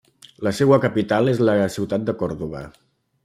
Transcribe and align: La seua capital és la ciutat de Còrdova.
La 0.45 0.53
seua 0.59 0.79
capital 0.85 1.29
és 1.35 1.43
la 1.49 1.55
ciutat 1.75 2.07
de 2.09 2.17
Còrdova. 2.23 2.63